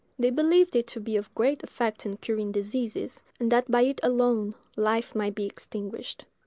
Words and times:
They 0.17 0.31
believed 0.31 0.75
it 0.75 0.87
to 0.87 0.99
be 0.99 1.15
of 1.15 1.31
great 1.35 1.61
effect 1.61 2.07
in 2.07 2.17
curing 2.17 2.51
diseases, 2.51 3.21
and 3.39 3.51
that 3.51 3.69
by 3.69 3.83
it 3.83 3.99
alone 4.01 4.55
life 4.75 5.13
might 5.13 5.35
be 5.35 5.45
extinguished. 5.45 6.25